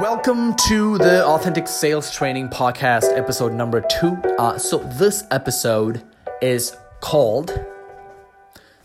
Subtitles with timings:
[0.00, 4.12] Welcome to the Authentic Sales Training Podcast, episode number two.
[4.38, 6.04] Uh, so, this episode
[6.42, 7.58] is called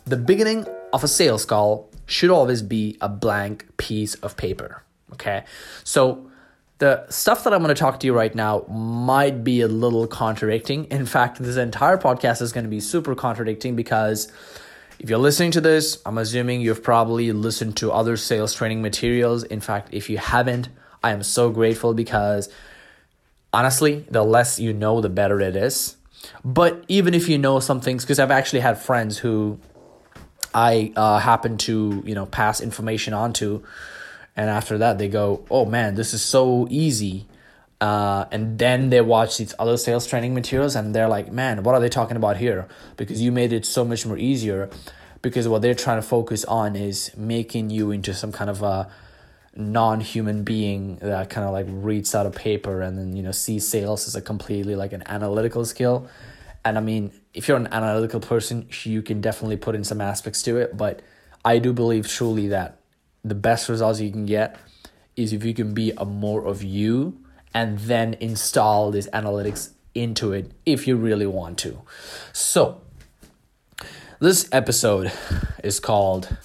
[0.06, 4.84] The Beginning of a Sales Call Should Always Be a Blank Piece of Paper.
[5.12, 5.44] Okay,
[5.84, 6.32] so
[6.78, 10.08] the stuff that I'm going to talk to you right now might be a little
[10.08, 10.86] contradicting.
[10.86, 14.32] In fact, this entire podcast is going to be super contradicting because
[14.98, 19.44] if you're listening to this, I'm assuming you've probably listened to other sales training materials.
[19.44, 20.70] In fact, if you haven't,
[21.04, 22.50] I am so grateful because
[23.54, 25.98] honestly, the less you know, the better it is.
[26.44, 29.60] But even if you know some things, because I've actually had friends who
[30.54, 33.64] I uh, happen to, you know, pass information on to,
[34.36, 37.26] and after that they go, oh man, this is so easy.
[37.80, 41.74] Uh, and then they watch these other sales training materials and they're like, man, what
[41.74, 42.68] are they talking about here?
[42.96, 44.70] Because you made it so much more easier.
[45.24, 48.88] Because what they're trying to focus on is making you into some kind of a
[49.56, 53.68] non-human being that kind of like reads out a paper and then you know sees
[53.68, 56.08] sales as a completely like an analytical skill.
[56.64, 60.44] And i mean if you're an analytical person you can definitely put in some aspects
[60.44, 61.02] to it but
[61.44, 62.82] i do believe truly that
[63.24, 64.58] the best results you can get
[65.16, 67.18] is if you can be a more of you
[67.54, 71.82] and then install these analytics into it if you really want to.
[72.32, 72.82] So
[74.20, 75.12] this episode
[75.64, 76.36] is called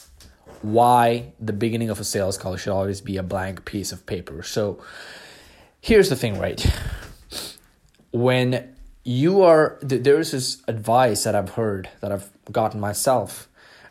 [0.63, 4.43] why the beginning of a sales call should always be a blank piece of paper.
[4.43, 4.83] So
[5.81, 6.65] here's the thing, right?
[8.13, 13.49] When you are, there's this advice that I've heard that I've gotten myself,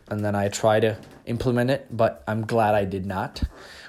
[0.10, 3.44] and then I try to implement it, but I'm glad I did not,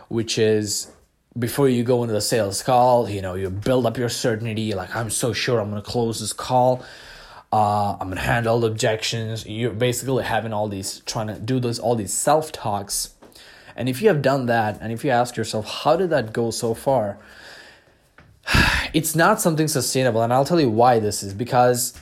[0.09, 0.91] which is
[1.39, 4.95] before you go into the sales call, you know, you build up your certainty, like,
[4.95, 6.83] I'm so sure I'm going to close this call
[7.53, 9.47] uh, I'm gonna handle the objections.
[9.47, 13.15] You're basically having all these trying to do those all these self talks,
[13.75, 16.51] and if you have done that, and if you ask yourself, how did that go
[16.51, 17.19] so far?
[18.95, 21.99] It's not something sustainable, and I'll tell you why this is because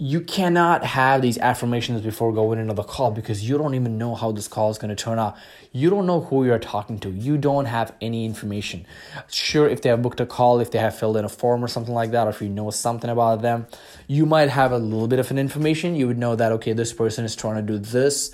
[0.00, 4.14] you cannot have these affirmations before going into the call because you don't even know
[4.14, 5.36] how this call is going to turn out.
[5.72, 7.10] You don't know who you're talking to.
[7.10, 8.86] You don't have any information.
[9.28, 11.66] Sure, if they have booked a call, if they have filled in a form or
[11.66, 13.66] something like that, or if you know something about them,
[14.06, 15.96] you might have a little bit of an information.
[15.96, 18.32] You would know that, okay, this person is trying to do this.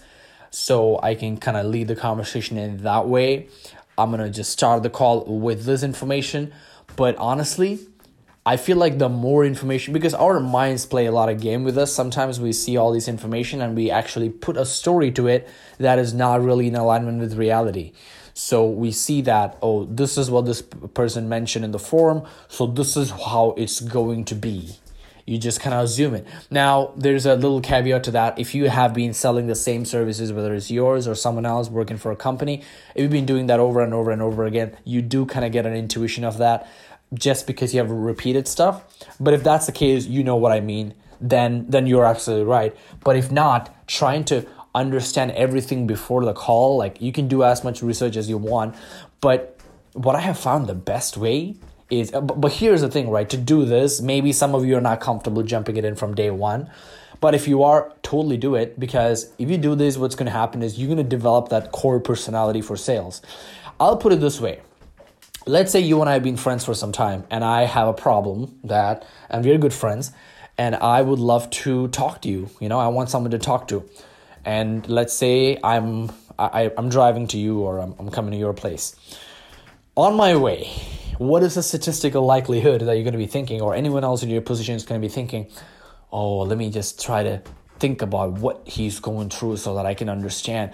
[0.51, 3.49] So I can kind of lead the conversation in that way.
[3.97, 6.53] I'm going to just start the call with this information.
[6.97, 7.81] But honestly,
[8.47, 11.79] I feel like the more information because our minds play a lot of game with
[11.79, 11.95] us.
[11.95, 15.99] Sometimes we see all this information and we actually put a story to it that
[15.99, 17.93] is not really in alignment with reality.
[18.35, 22.67] So we see that oh, this is what this person mentioned in the forum, so
[22.67, 24.77] this is how it's going to be.
[25.27, 26.27] You just kind of assume it.
[26.51, 28.39] Now, there's a little caveat to that.
[28.39, 31.97] If you have been selling the same services, whether it's yours or someone else working
[31.97, 32.63] for a company,
[32.95, 35.51] if you've been doing that over and over and over again, you do kind of
[35.51, 36.69] get an intuition of that
[37.15, 38.85] just because you have repeated stuff.
[39.19, 42.77] But if that's the case, you know what I mean, then then you're absolutely right.
[43.03, 47.63] But if not, trying to understand everything before the call, like you can do as
[47.65, 48.75] much research as you want,
[49.21, 49.59] but
[49.93, 51.55] what I have found the best way
[51.91, 53.29] is uh, but here's the thing, right?
[53.31, 56.31] To do this, maybe some of you are not comfortable jumping it in from day
[56.31, 56.71] 1.
[57.21, 60.33] But if you are, totally do it because if you do this, what's going to
[60.33, 63.23] happen is you're going to develop that core personality for sales.
[63.81, 64.61] I'll put it this way
[65.47, 67.93] let's say you and I have been friends for some time and I have a
[67.93, 70.13] problem that, and we're good friends,
[70.57, 72.51] and I would love to talk to you.
[72.61, 73.89] You know, I want someone to talk to.
[74.45, 78.53] And let's say I'm I, I'm driving to you or I'm, I'm coming to your
[78.53, 78.97] place.
[79.97, 80.69] On my way,
[81.19, 84.29] what is the statistical likelihood that you're going to be thinking, or anyone else in
[84.29, 85.47] your position is going to be thinking,
[86.13, 87.41] oh, let me just try to
[87.79, 90.73] think about what he's going through so that I can understand?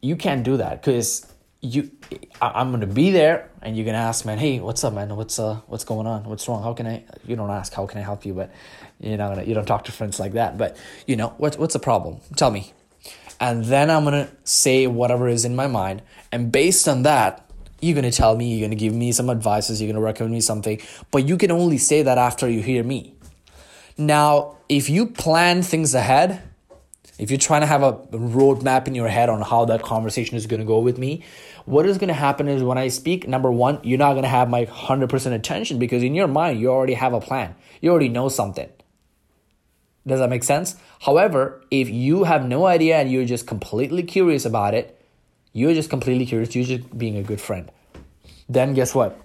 [0.00, 1.90] You can't do that because you
[2.40, 5.14] I'm gonna be there and you're gonna ask man hey what's up man?
[5.16, 6.24] What's uh what's going on?
[6.24, 6.62] What's wrong?
[6.62, 8.34] How can I you don't ask how can I help you?
[8.34, 8.52] But
[9.00, 10.58] you're not gonna you don't talk to friends like that.
[10.58, 12.18] But you know what what's the problem?
[12.36, 12.72] Tell me.
[13.40, 16.02] And then I'm gonna say whatever is in my mind.
[16.30, 17.50] And based on that
[17.80, 20.80] you're gonna tell me you're gonna give me some advices you're gonna recommend me something.
[21.10, 23.14] But you can only say that after you hear me.
[23.96, 26.42] Now if you plan things ahead
[27.18, 30.46] if you're trying to have a roadmap in your head on how that conversation is
[30.46, 31.24] going to go with me,
[31.64, 34.28] what is going to happen is when I speak, number one, you're not going to
[34.28, 37.54] have my 100% attention because in your mind, you already have a plan.
[37.80, 38.68] You already know something.
[40.06, 40.76] Does that make sense?
[41.00, 45.00] However, if you have no idea and you're just completely curious about it,
[45.52, 47.70] you're just completely curious, you're just being a good friend.
[48.48, 49.18] Then guess what?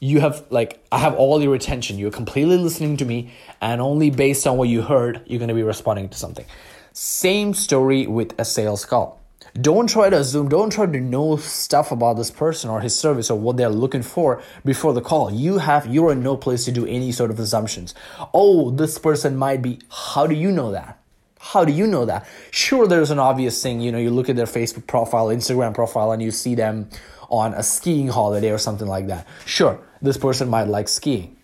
[0.00, 1.98] You have like I have all your attention.
[1.98, 5.62] You're completely listening to me, and only based on what you heard, you're gonna be
[5.62, 6.46] responding to something.
[6.92, 9.20] Same story with a sales call.
[9.60, 13.30] don't try to assume, don't try to know stuff about this person or his service
[13.30, 15.32] or what they're looking for before the call.
[15.32, 17.94] You have, you're in no place to do any sort of assumptions.
[18.32, 20.98] Oh, this person might be, how do you know that?
[21.38, 22.26] How do you know that?
[22.50, 23.80] Sure, there's an obvious thing.
[23.80, 26.88] You know, you look at their Facebook profile, Instagram profile, and you see them
[27.30, 29.26] on a skiing holiday or something like that.
[29.44, 31.36] Sure, this person might like skiing.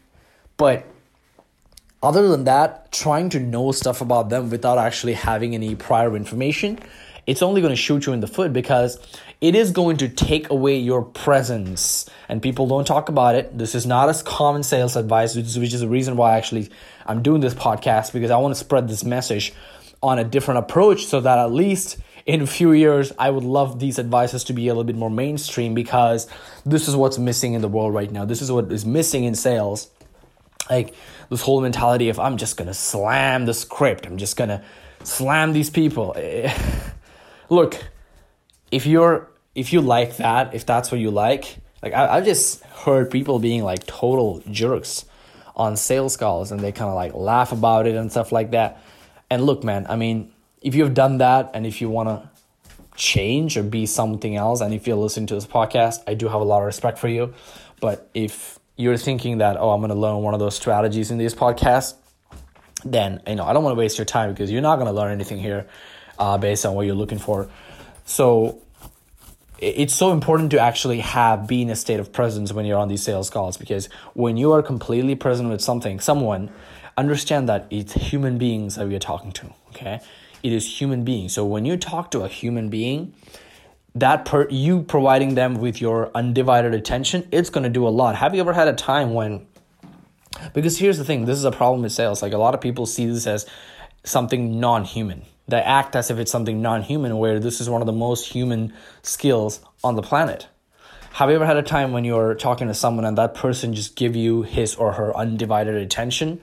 [0.57, 0.85] But
[2.03, 6.79] other than that, trying to know stuff about them without actually having any prior information
[7.27, 8.99] it's only going to shoot you in the foot because
[9.41, 13.75] it is going to take away your presence and people don't talk about it this
[13.75, 16.69] is not as common sales advice which is, the reason why actually
[17.07, 19.53] i'm doing this podcast because i want to spread this message
[20.05, 23.81] on a different approach so that at least in a few years i would love
[23.81, 26.29] these advices to be a little bit more mainstream because
[26.65, 28.25] this is what's missing in the world right now.
[28.25, 29.91] This is what is missing in sales.
[30.71, 30.95] Like
[31.29, 34.07] this whole mentality of i'm just gonna slam the script.
[34.07, 34.65] I'm just gonna
[35.03, 36.17] slam these people.
[37.51, 37.83] Look,
[38.71, 42.63] if you're if you like that, if that's what you like, like I, I've just
[42.65, 45.05] heard people being like total jerks
[45.57, 48.83] on sales calls and they kind of like laugh about it and stuff like that.
[49.31, 52.31] And look, man, I mean, if you've done that and if you want to
[52.97, 56.41] change or be something else, and if you're listening to this podcast, I do have
[56.41, 57.35] a lot of respect for you.
[57.81, 61.19] But if you're thinking that, oh, I'm going to learn one of those strategies in
[61.19, 61.95] these podcasts,
[62.85, 64.93] then, you know, I don't want to waste your time because you're not going to
[64.93, 65.67] learn anything here
[66.19, 67.49] uh, based on what you're looking for.
[68.05, 68.63] So
[69.59, 72.89] it's so important to actually have be in a state of presence when you're on
[72.89, 76.51] these sales calls because when you are completely present with something, someone,
[76.97, 79.53] understand that it's human beings that we are talking to.
[79.71, 80.01] Okay,
[80.43, 81.33] it is human beings.
[81.33, 83.15] So when you talk to a human being,
[83.95, 88.17] that per you providing them with your undivided attention, it's going to do a lot.
[88.17, 89.47] Have you ever had a time when?
[90.53, 92.21] Because here's the thing, this is a problem with sales.
[92.21, 93.47] Like a lot of people see this as
[94.05, 97.93] something non-human they act as if it's something non-human where this is one of the
[97.93, 100.47] most human skills on the planet
[101.13, 103.95] have you ever had a time when you're talking to someone and that person just
[103.95, 106.41] give you his or her undivided attention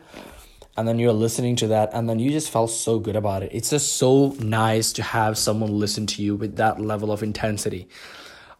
[0.77, 3.51] and then you're listening to that and then you just felt so good about it
[3.53, 7.87] it's just so nice to have someone listen to you with that level of intensity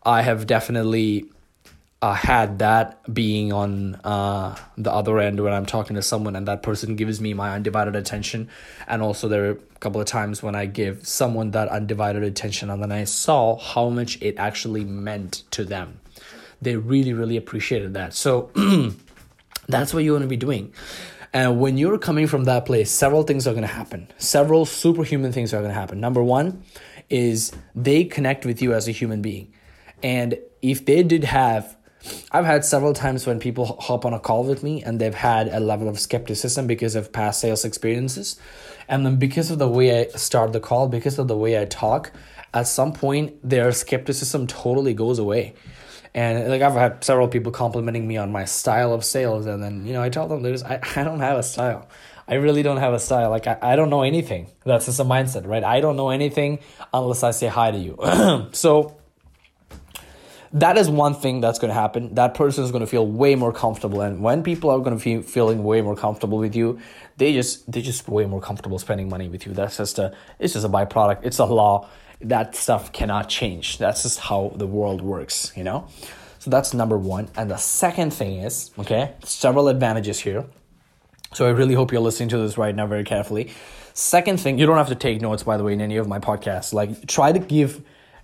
[0.03, 1.29] i have definitely
[2.01, 6.47] uh, had that being on uh, the other end when I'm talking to someone and
[6.47, 8.49] that person gives me my undivided attention.
[8.87, 12.71] And also, there are a couple of times when I give someone that undivided attention
[12.71, 15.99] and then I saw how much it actually meant to them.
[16.59, 18.15] They really, really appreciated that.
[18.15, 18.49] So,
[19.67, 20.73] that's what you want to be doing.
[21.33, 24.09] And when you're coming from that place, several things are going to happen.
[24.17, 25.99] Several superhuman things are going to happen.
[25.99, 26.63] Number one
[27.09, 29.53] is they connect with you as a human being.
[30.03, 31.77] And if they did have
[32.31, 35.47] I've had several times when people hop on a call with me and they've had
[35.49, 38.39] a level of skepticism because of past sales experiences.
[38.87, 41.65] And then because of the way I start the call, because of the way I
[41.65, 42.11] talk,
[42.53, 45.53] at some point their skepticism totally goes away.
[46.13, 49.85] And like I've had several people complimenting me on my style of sales, and then
[49.85, 51.87] you know I tell them there's I, I don't have a style.
[52.27, 53.29] I really don't have a style.
[53.29, 54.47] Like I, I don't know anything.
[54.65, 55.63] That's just a mindset, right?
[55.63, 56.59] I don't know anything
[56.93, 58.49] unless I say hi to you.
[58.51, 58.97] so
[60.53, 62.13] that is one thing that's going to happen.
[62.15, 65.03] That person is going to feel way more comfortable, and when people are going to
[65.03, 66.79] be feeling way more comfortable with you,
[67.17, 69.53] they just they just way more comfortable spending money with you.
[69.53, 71.19] That's just a it's just a byproduct.
[71.23, 71.87] It's a law.
[72.23, 73.77] That stuff cannot change.
[73.77, 75.87] That's just how the world works, you know.
[76.39, 77.29] So that's number one.
[77.35, 80.45] And the second thing is okay, several advantages here.
[81.33, 83.51] So I really hope you're listening to this right now very carefully.
[83.93, 86.19] Second thing, you don't have to take notes by the way in any of my
[86.19, 86.73] podcasts.
[86.73, 87.81] Like try to give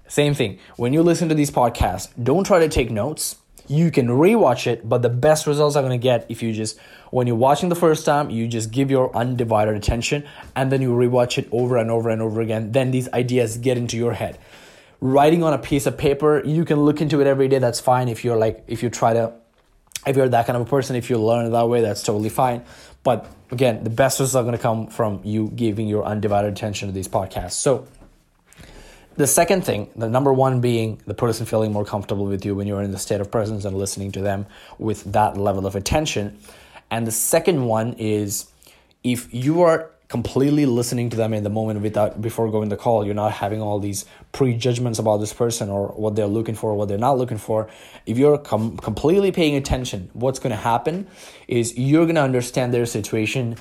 [0.07, 0.59] same thing.
[0.77, 3.37] When you listen to these podcasts, don't try to take notes.
[3.67, 6.79] You can rewatch it, but the best results are to get if you just,
[7.11, 10.91] when you're watching the first time, you just give your undivided attention and then you
[10.91, 12.71] rewatch it over and over and over again.
[12.71, 14.39] Then these ideas get into your head.
[15.01, 17.59] Writing on a piece of paper, you can look into it every day.
[17.59, 18.07] That's fine.
[18.07, 19.33] If you're like, if you try to,
[20.05, 22.63] if you're that kind of a person, if you learn that way, that's totally fine.
[23.03, 26.93] But again, the best results are to come from you giving your undivided attention to
[26.93, 27.53] these podcasts.
[27.53, 27.87] So,
[29.17, 32.67] the second thing, the number one being the person feeling more comfortable with you when
[32.67, 34.45] you're in the state of presence and listening to them
[34.77, 36.37] with that level of attention.
[36.91, 38.49] And the second one is
[39.03, 43.03] if you are completely listening to them in the moment without before going the call,
[43.03, 46.87] you're not having all these prejudgments about this person or what they're looking for, what
[46.87, 47.67] they're not looking for.
[48.05, 51.07] If you're com- completely paying attention, what's going to happen
[51.47, 53.57] is you're going to understand their situation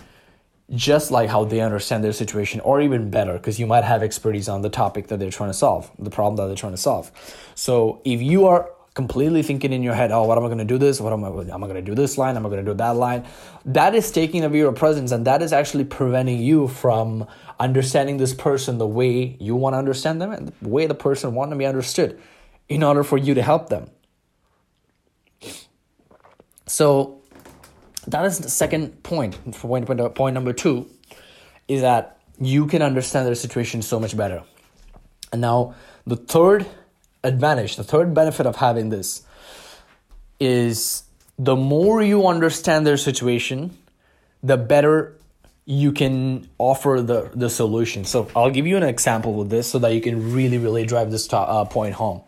[0.74, 4.48] just like how they understand their situation, or even better, because you might have expertise
[4.48, 7.12] on the topic that they're trying to solve, the problem that they're trying to solve.
[7.54, 10.64] So if you are completely thinking in your head, oh, what am I going to
[10.64, 11.00] do this?
[11.00, 12.34] What am I, am I going to do this line?
[12.34, 13.26] Am I going to do that line?
[13.66, 17.26] That is taking away your presence and that is actually preventing you from
[17.60, 21.34] understanding this person the way you want to understand them and the way the person
[21.34, 22.18] want to be understood
[22.70, 23.90] in order for you to help them.
[26.66, 27.22] So
[28.06, 29.32] that is the second point.
[29.52, 30.88] Point, point, point number two
[31.68, 34.42] is that you can understand their situation so much better.
[35.32, 35.74] And now
[36.06, 36.66] the third
[37.24, 39.22] advantage, the third benefit of having this
[40.38, 41.02] is
[41.38, 43.76] the more you understand their situation,
[44.42, 45.16] the better
[45.64, 48.04] you can offer the, the solution.
[48.04, 51.10] So I'll give you an example with this so that you can really, really drive
[51.10, 52.22] this to, uh, point home.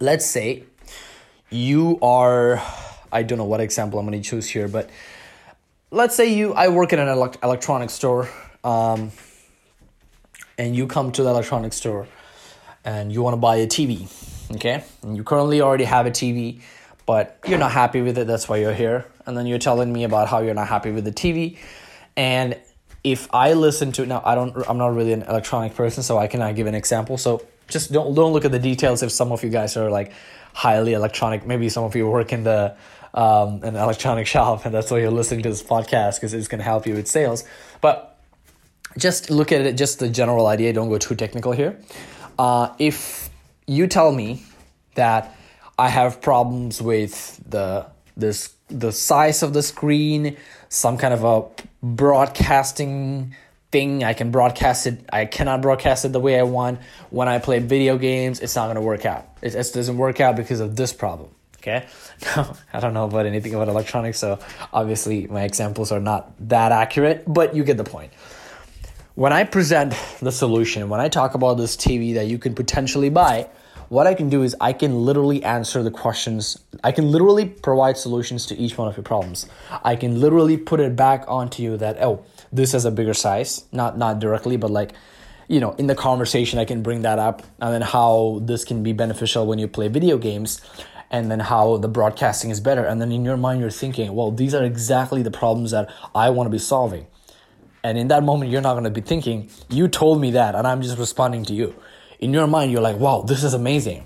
[0.00, 0.64] Let's say
[1.48, 2.62] you are,
[3.12, 4.90] I don't know what example I'm going to choose here, but
[5.90, 8.28] let's say you, I work in an elect- electronic store,
[8.64, 9.12] um,
[10.58, 12.08] and you come to the electronic store
[12.84, 14.08] and you want to buy a TV,
[14.54, 14.84] okay?
[15.02, 16.60] And you currently already have a TV,
[17.04, 18.26] but you're not happy with it.
[18.26, 19.06] That's why you're here.
[19.26, 21.58] And then you're telling me about how you're not happy with the TV.
[22.16, 22.58] And
[23.04, 24.56] if I listen to now, I don't.
[24.68, 27.18] I'm not really an electronic person, so I cannot give an example.
[27.18, 29.02] So just don't don't look at the details.
[29.02, 30.12] If some of you guys are like
[30.52, 32.74] highly electronic, maybe some of you work in the
[33.16, 36.58] um, an electronic shop, and that's why you're listening to this podcast because it's going
[36.58, 37.44] to help you with sales.
[37.80, 38.20] But
[38.96, 40.72] just look at it, just the general idea.
[40.72, 41.80] Don't go too technical here.
[42.38, 43.30] Uh, if
[43.66, 44.42] you tell me
[44.94, 45.36] that
[45.78, 50.36] I have problems with the this the size of the screen,
[50.68, 51.44] some kind of a
[51.82, 53.34] broadcasting
[53.70, 55.04] thing, I can broadcast it.
[55.12, 56.80] I cannot broadcast it the way I want.
[57.10, 59.28] When I play video games, it's not going to work out.
[59.42, 61.30] It, it doesn't work out because of this problem.
[61.66, 61.86] Okay,
[62.36, 64.38] now I don't know about anything about electronics, so
[64.72, 68.12] obviously my examples are not that accurate, but you get the point
[69.16, 73.08] when I present the solution, when I talk about this TV that you can potentially
[73.08, 73.48] buy,
[73.88, 76.58] what I can do is I can literally answer the questions.
[76.84, 79.46] I can literally provide solutions to each one of your problems.
[79.82, 83.64] I can literally put it back onto you that oh, this has a bigger size,
[83.72, 84.92] not not directly, but like
[85.48, 88.82] you know, in the conversation I can bring that up and then how this can
[88.82, 90.60] be beneficial when you play video games
[91.10, 94.30] and then how the broadcasting is better and then in your mind you're thinking, well,
[94.30, 97.06] these are exactly the problems that I want to be solving.
[97.86, 100.66] And in that moment, you're not going to be thinking, you told me that, and
[100.66, 101.72] I'm just responding to you.
[102.18, 104.04] In your mind, you're like, wow, this is amazing.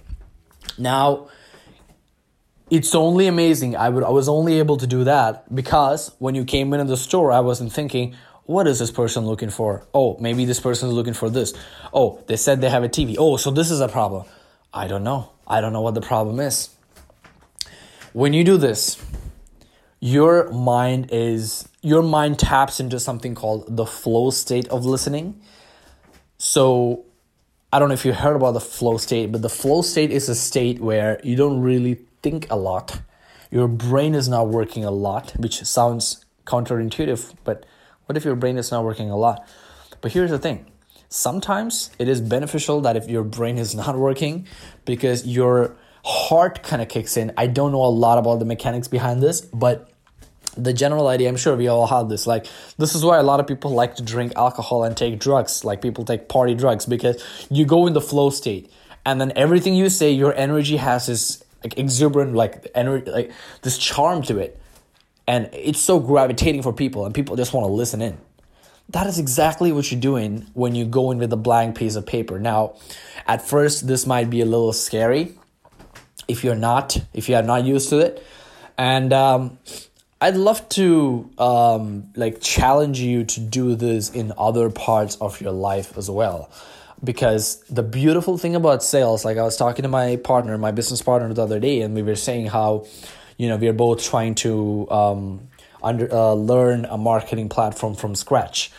[0.76, 1.30] Now,
[2.71, 3.76] it's only amazing.
[3.76, 6.97] I would I was only able to do that because when you came into the
[6.97, 8.14] store, I wasn't thinking,
[8.45, 9.87] what is this person looking for?
[9.95, 11.54] Oh, maybe this person is looking for this.
[11.92, 13.16] Oh, they said they have a TV.
[13.19, 14.26] Oh, so this is a problem.
[14.75, 15.33] I don't know.
[15.47, 16.69] I don't know what the problem is.
[18.12, 19.00] When you do this,
[20.00, 25.40] your mind is your mind taps into something called the flow state of listening.
[26.37, 27.05] So,
[27.73, 30.29] I don't know if you heard about the flow state, but the flow state is
[30.29, 33.00] a state where you don't really think a lot.
[33.52, 37.64] Your brain is not working a lot, which sounds counterintuitive, but
[38.07, 39.47] what if your brain is not working a lot?
[40.00, 40.67] But here's the thing
[41.11, 44.49] sometimes it is beneficial that if your brain is not working
[44.85, 47.33] because your heart kind of kicks in.
[47.37, 49.90] I don't know a lot about the mechanics behind this, but
[50.57, 53.40] the general idea i'm sure we all have this like this is why a lot
[53.40, 57.23] of people like to drink alcohol and take drugs like people take party drugs because
[57.50, 58.71] you go in the flow state
[59.07, 63.30] and then everything you say your energy has this like exuberant like energy like
[63.62, 64.61] this charm to it
[65.28, 68.19] and it's so gravitating for people and people just want to listen in
[68.88, 72.04] that is exactly what you're doing when you go in with a blank piece of
[72.04, 72.75] paper now
[73.26, 75.37] at first this might be a little scary
[76.30, 78.25] if you're not if you are not used to it
[78.80, 79.58] and um,
[80.22, 85.52] I'd love to um, like challenge you to do this in other parts of your
[85.52, 86.50] life as well.
[87.02, 91.00] Because the beautiful thing about sales, like I was talking to my partner, my business
[91.00, 92.87] partner the other day, and we were saying how,
[93.38, 95.49] you know, we are both trying to um,
[95.82, 98.70] under uh, learn a marketing platform from scratch.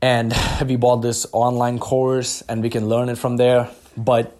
[0.00, 0.34] And
[0.66, 3.68] we bought this online course, and we can learn it from there.
[3.96, 4.34] But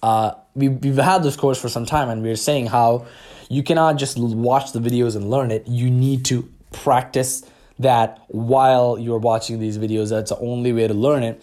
[0.00, 3.06] uh, we we've had this course for some time, and we are saying how
[3.48, 5.66] you cannot just watch the videos and learn it.
[5.66, 7.44] You need to practice
[7.78, 10.10] that while you're watching these videos.
[10.10, 11.42] That's the only way to learn it.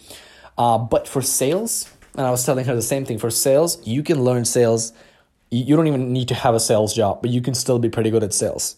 [0.57, 4.03] Uh, but for sales, and I was telling her the same thing for sales, you
[4.03, 4.93] can learn sales.
[5.49, 8.09] You don't even need to have a sales job, but you can still be pretty
[8.09, 8.77] good at sales.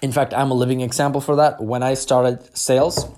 [0.00, 1.60] In fact, I'm a living example for that.
[1.60, 3.08] When I started sales,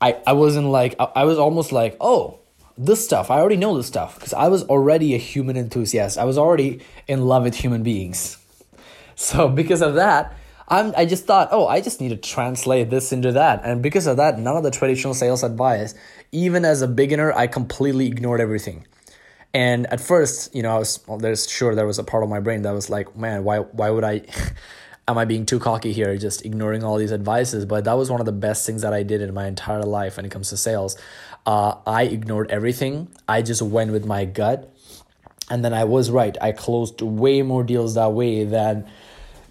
[0.00, 2.39] I, I wasn't like, I, I was almost like, oh,
[2.86, 3.30] this stuff.
[3.30, 6.18] I already know this stuff because I was already a human enthusiast.
[6.18, 8.36] I was already in love with human beings.
[9.16, 10.34] So because of that,
[10.66, 13.60] I'm, I just thought, oh, I just need to translate this into that.
[13.64, 15.94] And because of that, none of the traditional sales advice,
[16.32, 18.86] even as a beginner, I completely ignored everything.
[19.52, 22.30] And at first, you know, I was well, there's sure there was a part of
[22.30, 24.22] my brain that was like, man, why why would I
[25.10, 27.64] am I being too cocky here, just ignoring all these advices?
[27.64, 30.16] But that was one of the best things that I did in my entire life
[30.16, 30.96] when it comes to sales.
[31.46, 33.08] Uh, I ignored everything.
[33.28, 34.72] I just went with my gut.
[35.50, 36.36] And then I was right.
[36.40, 38.88] I closed way more deals that way than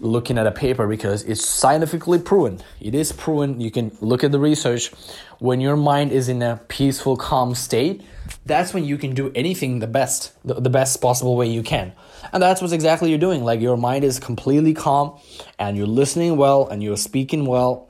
[0.00, 2.60] looking at a paper because it's scientifically proven.
[2.80, 3.60] It is proven.
[3.60, 4.90] You can look at the research.
[5.38, 8.02] When your mind is in a peaceful, calm state,
[8.46, 11.92] that's when you can do anything the best, the, the best possible way you can.
[12.32, 13.44] And that's what exactly you're doing.
[13.44, 15.18] Like your mind is completely calm
[15.58, 17.88] and you're listening well and you're speaking well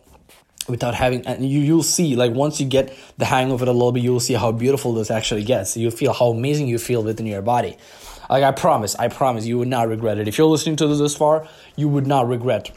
[0.69, 3.73] without having and you you'll see like once you get the hang of it a
[3.73, 7.03] little bit you'll see how beautiful this actually gets you feel how amazing you feel
[7.03, 7.77] within your body
[8.31, 10.29] like i promise i promise you would not regret it.
[10.29, 11.47] If you're listening to this far
[11.77, 12.71] you would not regret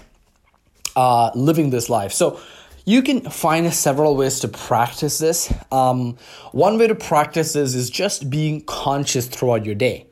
[0.96, 2.12] uh, living this life.
[2.14, 2.40] So
[2.86, 5.54] you can find several ways to practice this.
[5.72, 6.18] Um,
[6.52, 10.08] one way to practice this is just being conscious throughout your day.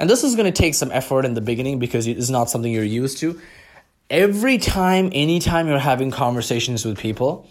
[0.00, 2.72] And this is going to take some effort in the beginning because it's not something
[2.72, 3.40] you're used to.
[4.10, 7.48] Every time, anytime you're having conversations with people,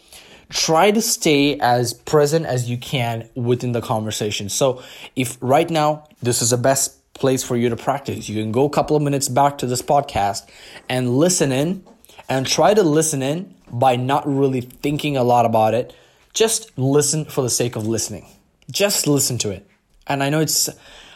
[0.49, 4.49] try to stay as present as you can within the conversation.
[4.49, 4.81] So,
[5.15, 8.65] if right now this is the best place for you to practice, you can go
[8.65, 10.47] a couple of minutes back to this podcast
[10.89, 11.83] and listen in
[12.29, 15.95] and try to listen in by not really thinking a lot about it.
[16.33, 18.25] Just listen for the sake of listening.
[18.69, 19.67] Just listen to it.
[20.05, 20.69] And I know it's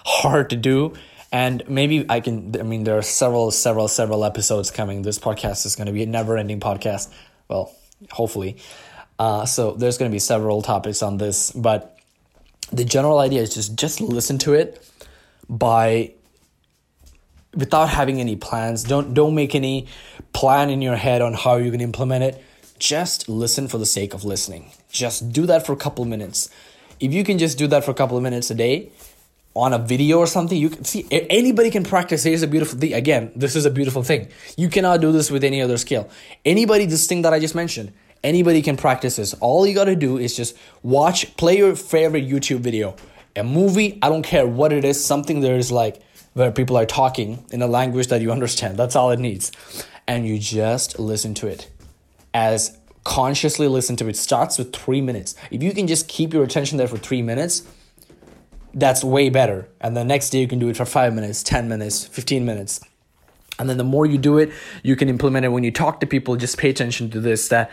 [0.05, 0.93] hard to do
[1.31, 5.01] and maybe I can, I mean, there are several, several, several episodes coming.
[5.01, 7.09] This podcast is going to be a never ending podcast.
[7.47, 7.73] Well,
[8.11, 8.57] hopefully.
[9.17, 11.97] Uh, so there's going to be several topics on this, but
[12.71, 14.85] the general idea is just just listen to it
[15.51, 16.13] by
[17.53, 18.83] without having any plans.
[18.83, 19.87] Don't don't make any
[20.33, 22.43] plan in your head on how going to implement it.
[22.79, 24.71] Just listen for the sake of listening.
[24.89, 26.49] Just do that for a couple of minutes.
[26.99, 28.91] If you can just do that for a couple of minutes a day,
[29.53, 32.93] on a video or something you can see anybody can practice here's a beautiful thing
[32.93, 36.09] again this is a beautiful thing you cannot do this with any other skill
[36.45, 37.91] anybody this thing that i just mentioned
[38.23, 42.25] anybody can practice this all you got to do is just watch play your favorite
[42.25, 42.95] youtube video
[43.35, 46.01] a movie i don't care what it is something there is like
[46.33, 49.51] where people are talking in a language that you understand that's all it needs
[50.07, 51.69] and you just listen to it
[52.33, 56.43] as consciously listen to it starts with three minutes if you can just keep your
[56.43, 57.63] attention there for three minutes
[58.73, 59.67] that's way better.
[59.79, 62.81] And the next day you can do it for five minutes, 10 minutes, 15 minutes.
[63.59, 64.51] And then the more you do it,
[64.81, 65.49] you can implement it.
[65.49, 67.69] When you talk to people, just pay attention to this that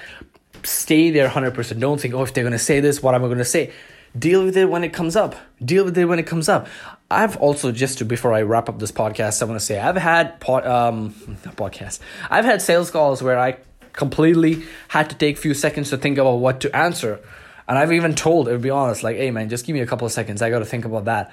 [0.65, 1.81] stay there 100%.
[1.81, 3.73] Don't think, oh, if they're going to say this, what am I going to say?
[4.19, 5.37] Deal with it when it comes up.
[5.65, 6.67] Deal with it when it comes up.
[7.11, 9.97] I've also, just to, before I wrap up this podcast, I want to say I've
[9.97, 11.15] had pod, um,
[11.57, 12.01] podcast.
[12.31, 13.59] I've had sales calls where I
[13.93, 17.21] completely had to take a few seconds to think about what to answer
[17.69, 20.07] and I've even told, to be honest, like, hey man, just give me a couple
[20.07, 20.41] of seconds.
[20.41, 21.33] I got to think about that.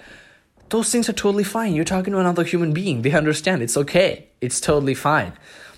[0.70, 1.74] Those things are totally fine.
[1.74, 3.04] You're talking to another human being.
[3.04, 3.62] They understand.
[3.62, 4.28] It's okay.
[4.42, 5.34] It's totally fine.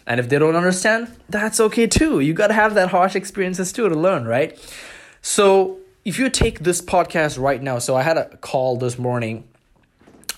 [0.08, 2.22] And if they don't understand, that's okay too.
[2.22, 4.58] You got to have that harsh experiences too to learn, right?
[5.22, 9.44] So if you take this podcast right now, so I had a call this morning,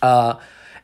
[0.02, 0.34] uh,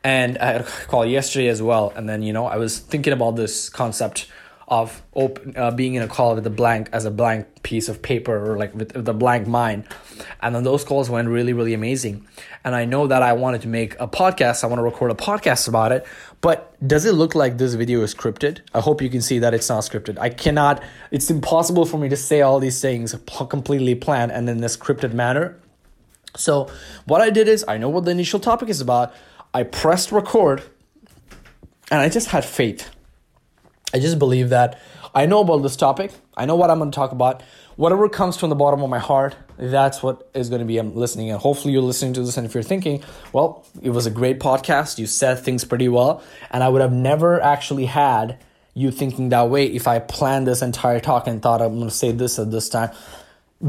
[0.04, 1.92] and I had a call yesterday as well.
[1.96, 4.28] And then, you know, I was thinking about this concept
[4.68, 8.02] of open, uh, being in a call with a blank as a blank piece of
[8.02, 9.86] paper or like with, with a blank mind.
[10.42, 12.26] And then those calls went really really amazing.
[12.64, 14.64] And i know that i wanted to make a podcast.
[14.64, 16.06] I want to record a podcast about it.
[16.42, 18.62] But does it look like this video is scripted?
[18.74, 20.18] I hope you can see that it's not scripted.
[20.18, 23.16] I cannot it's impossible for me to say all these things
[23.50, 25.60] completely planned and in a scripted manner.
[26.36, 26.72] So
[27.06, 29.14] what i did is i know what the initial topic is about.
[29.54, 30.64] I pressed record
[31.92, 32.90] and i just had faith
[33.94, 34.80] I just believe that
[35.14, 36.12] I know about this topic.
[36.36, 37.42] I know what I'm going to talk about.
[37.78, 40.96] Whatever comes from the bottom of my heart, that's what is going to be I'm
[40.96, 41.30] listening.
[41.30, 42.38] And hopefully you're listening to this.
[42.38, 46.22] And if you're thinking, well, it was a great podcast, you said things pretty well,
[46.52, 48.38] and I would have never actually had
[48.74, 51.96] you thinking that way if I planned this entire talk and thought I'm going to
[51.96, 52.92] say this at this time.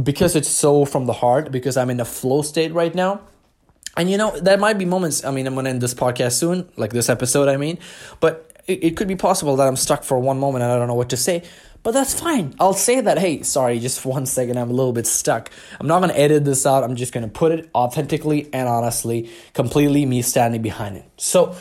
[0.02, 3.20] Because it's so from the heart, because I'm in a flow state right now.
[3.96, 6.32] And you know, there might be moments, I mean, I'm going to end this podcast
[6.32, 7.78] soon, like this episode, I mean,
[8.20, 10.88] but it, it could be possible that I'm stuck for one moment and I don't
[10.88, 11.42] know what to say.
[11.82, 12.54] But that's fine.
[12.58, 15.50] I'll say that, hey, sorry, just one second, I'm a little bit stuck.
[15.78, 16.82] I'm not to edit this out.
[16.82, 21.04] I'm just to put it authentically and honestly, completely me standing behind it.
[21.16, 21.54] So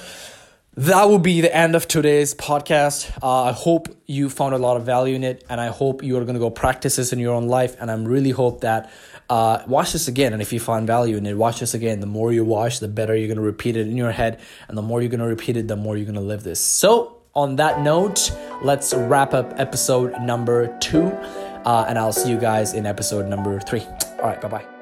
[0.78, 3.12] that will be the end of today's podcast.
[3.24, 6.18] Uh, I hope you found a lot of value in it, and I hope you
[6.18, 7.76] are going to go practice this in your own life.
[7.80, 8.92] And I'm really hope that
[9.30, 12.00] uh, watch this again, and if you find value in it, watch this again.
[12.02, 14.78] The more you watch, the better you're going to repeat it in your head, and
[14.78, 16.60] the more you're going to repeat it, the more you're going to live this.
[16.60, 21.08] So, on that note, let's wrap up episode number two,
[21.66, 23.82] uh, and I'll see you guys in episode number three.
[24.20, 24.75] All right, bye bye.